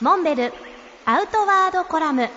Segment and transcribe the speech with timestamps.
[0.00, 0.52] モンベル
[1.06, 2.28] アウトワードコラム。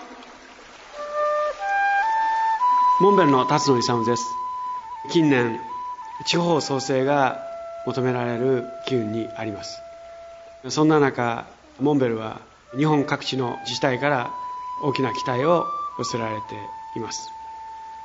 [3.00, 4.24] モンベルの辰野勇です。
[5.12, 5.60] 近年
[6.26, 7.40] 地方創生が
[7.86, 9.80] 求められる機運にあります。
[10.70, 11.46] そんな中
[11.78, 12.40] モンベルは
[12.76, 14.32] 日本各地の自治体から
[14.82, 15.64] 大きな期待を
[16.00, 16.56] 寄せられて
[16.96, 17.28] います。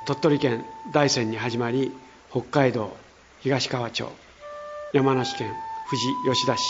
[0.06, 1.92] 鳥取県大山に始まり
[2.30, 2.96] 北海道
[3.40, 4.08] 東川町
[4.92, 5.50] 山梨県
[5.90, 6.62] 富士吉田市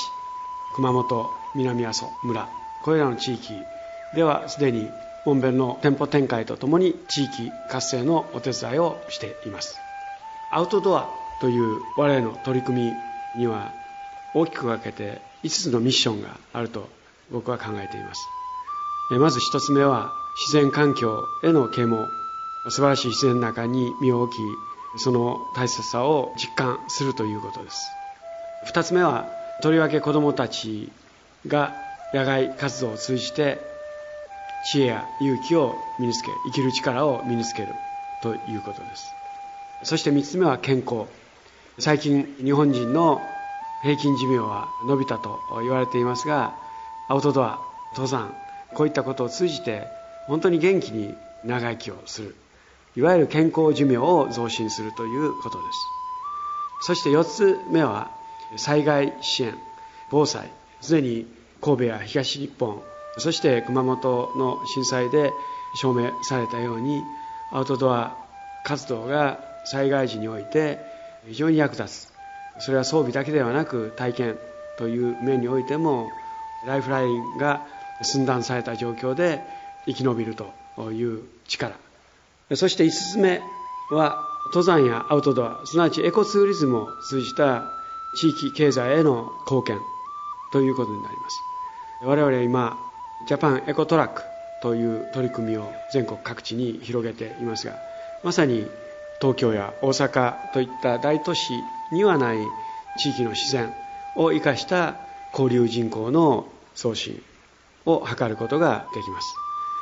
[0.75, 2.49] 熊本南阿蘇村。
[2.85, 3.55] これらの地域
[4.15, 4.89] ではすでに
[5.27, 9.77] モンベルの店舗展開とともに地域活性のお手伝いをしています。
[10.51, 11.09] アウトドア
[11.41, 12.93] という我々の取り組
[13.37, 13.73] みには
[14.35, 16.89] 大きく分けて5つのミッションがあると
[17.31, 18.27] 僕は考えています。
[19.11, 20.13] まず1つ目は
[20.47, 22.07] 自然環境への啓蒙。
[22.71, 24.39] 素晴らしい自然の中に身を置き
[24.99, 27.91] その大切さを実感するということです。
[28.73, 29.27] 2つ目は
[29.63, 30.91] とりわけ子どもたち
[31.47, 31.75] が
[32.13, 33.59] 野外活動を通じて
[34.71, 37.69] 知恵や勇気を身につけ生きる力を身につける
[38.23, 39.13] ということです。
[39.85, 41.07] そして3つ目は健康。
[41.79, 43.21] 最近日本人の
[43.83, 46.57] 平均寿命は伸びたと言われていますが
[47.09, 47.61] アウトドア
[47.93, 48.35] 登山
[48.75, 49.87] こういったことを通じて
[50.27, 51.15] 本当に元気に
[51.45, 52.35] 長生きをする。
[52.97, 55.79] いわゆる健康寿命を増進するということです。
[56.81, 58.11] そして4つ目は
[58.57, 59.55] 災害支援
[60.11, 60.51] 防災。
[60.81, 61.27] すでに
[61.61, 62.83] 神戸や東日本
[63.19, 65.33] そして熊本の震災で
[65.75, 67.03] 証明されたように
[67.53, 68.17] アウトドア
[68.65, 70.79] 活動が災害時において
[71.27, 72.13] 非常に役立つ。
[72.61, 74.39] それは装備だけではなく体験
[74.79, 76.11] という面においても
[76.67, 77.67] ライフラインが
[78.03, 79.41] 寸断された状況で
[79.87, 81.75] 生き延びるという力。
[82.55, 83.41] そして5つ目
[83.91, 87.71] は登山やアウトドアすなわちエコツーリズムを通じた
[88.17, 89.79] 地域経済への貢献
[90.53, 91.48] ということになります。
[92.03, 92.79] 我々は今
[93.27, 94.23] ジャパンエコトラック
[94.63, 97.77] という取り組みを全国各地に広げていますが
[98.23, 98.67] まさに
[99.21, 101.53] 東京や大阪といった大都市
[101.93, 102.39] にはない
[102.99, 103.73] 地域の自然
[104.17, 104.97] を生かした
[105.33, 107.23] 交流人口の送信
[107.87, 109.35] を図ることができます。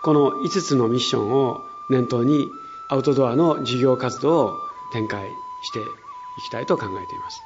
[0.03, 1.61] この5つのミッションを
[1.91, 2.47] 念頭に
[2.89, 4.57] アウトドアの事業活動を
[4.93, 5.27] 展開
[5.63, 5.83] してい
[6.47, 7.41] きたいと考えています。